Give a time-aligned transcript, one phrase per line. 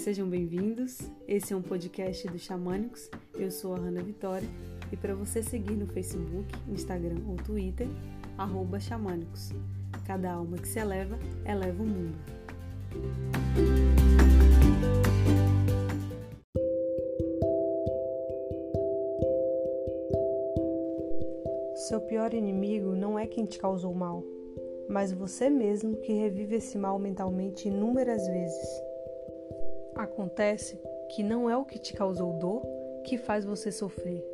[0.00, 0.98] Sejam bem-vindos.
[1.28, 3.10] Esse é um podcast do Xamânicos.
[3.34, 4.48] Eu sou a Hanna Vitória
[4.90, 7.86] e para você seguir no Facebook, Instagram ou Twitter,
[8.80, 9.50] Xamânicos.
[10.06, 12.16] Cada alma que se eleva, eleva o mundo.
[21.88, 24.24] Seu pior inimigo não é quem te causou mal,
[24.88, 28.89] mas você mesmo que revive esse mal mentalmente inúmeras vezes.
[29.94, 30.78] Acontece
[31.14, 32.62] que não é o que te causou dor
[33.04, 34.24] que faz você sofrer,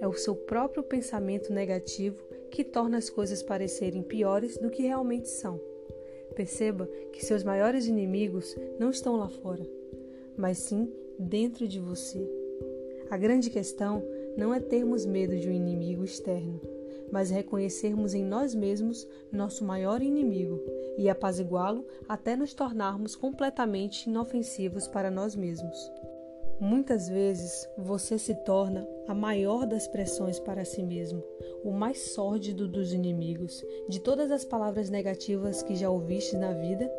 [0.00, 5.28] é o seu próprio pensamento negativo que torna as coisas parecerem piores do que realmente
[5.28, 5.60] são.
[6.34, 9.66] Perceba que seus maiores inimigos não estão lá fora,
[10.36, 12.28] mas sim dentro de você.
[13.10, 14.02] A grande questão
[14.36, 16.60] não é termos medo de um inimigo externo,
[17.10, 20.62] mas reconhecermos em nós mesmos nosso maior inimigo
[20.96, 25.92] e apaziguá-lo até nos tornarmos completamente inofensivos para nós mesmos.
[26.60, 31.22] Muitas vezes você se torna a maior das pressões para si mesmo,
[31.62, 33.64] o mais sórdido dos inimigos.
[33.88, 36.90] De todas as palavras negativas que já ouviste na vida,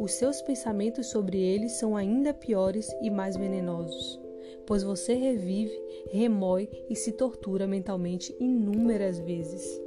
[0.00, 4.23] os seus pensamentos sobre eles são ainda piores e mais venenosos
[4.66, 5.72] pois você revive,
[6.10, 9.80] remói e se tortura mentalmente inúmeras vezes.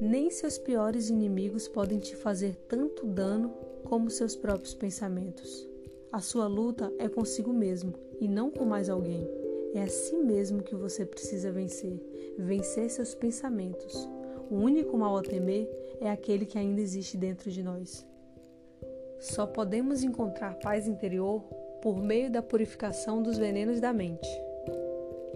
[0.00, 3.50] Nem seus piores inimigos podem te fazer tanto dano
[3.84, 5.68] como seus próprios pensamentos.
[6.12, 9.28] A sua luta é consigo mesmo e não com mais alguém.
[9.74, 12.00] É a si mesmo que você precisa vencer,
[12.38, 14.08] vencer seus pensamentos.
[14.50, 15.68] O único mal a temer
[16.00, 18.04] é aquele que ainda existe dentro de nós.
[19.20, 21.44] Só podemos encontrar paz interior
[21.82, 24.28] por meio da purificação dos venenos da mente.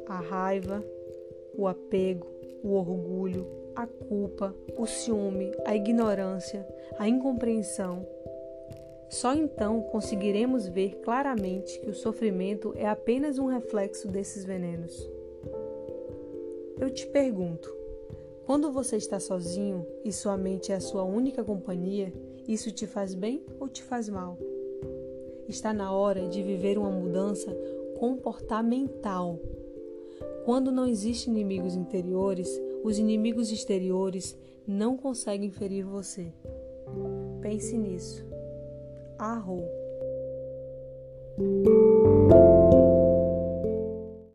[0.07, 0.85] A raiva,
[1.57, 2.27] o apego,
[2.63, 6.67] o orgulho, a culpa, o ciúme, a ignorância,
[6.99, 8.07] a incompreensão.
[9.09, 15.09] Só então conseguiremos ver claramente que o sofrimento é apenas um reflexo desses venenos.
[16.79, 17.73] Eu te pergunto:
[18.45, 22.13] quando você está sozinho e sua mente é a sua única companhia,
[22.47, 24.39] isso te faz bem ou te faz mal?
[25.49, 27.55] Está na hora de viver uma mudança
[27.99, 29.39] comportamental.
[30.45, 32.49] Quando não existem inimigos interiores,
[32.83, 36.33] os inimigos exteriores não conseguem ferir você.
[37.41, 38.25] Pense nisso.
[39.19, 39.63] Arro.